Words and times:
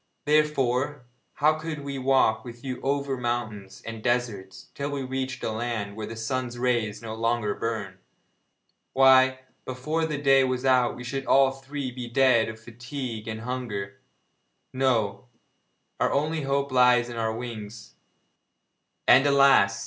Therefore, 0.25 1.05
how 1.33 1.59
could 1.59 1.83
we 1.83 1.99
walk 1.99 2.43
with 2.43 2.63
you 2.63 2.81
over 2.81 3.17
mountains 3.17 3.83
and 3.85 4.01
deserts, 4.01 4.71
till 4.73 4.89
we 4.89 5.03
reached 5.03 5.43
a 5.43 5.51
land 5.51 5.95
where 5.95 6.07
the 6.07 6.15
sun's 6.15 6.57
rays 6.57 7.03
no 7.03 7.13
longer 7.13 7.53
burn? 7.53 7.99
Why, 8.93 9.41
before 9.63 10.07
the 10.07 10.17
day 10.19 10.43
was 10.43 10.65
out 10.65 10.95
we 10.95 11.03
should 11.03 11.27
all 11.27 11.51
three 11.51 11.91
be 11.91 12.09
dead 12.09 12.49
of 12.49 12.59
fatigue 12.59 13.27
and 13.27 13.41
hunger! 13.41 13.99
No, 14.73 15.27
our 15.99 16.11
only 16.11 16.41
hope 16.41 16.71
lies 16.71 17.07
in 17.07 17.17
our 17.17 17.31
wings 17.37 17.93
and, 19.07 19.27
alas! 19.27 19.79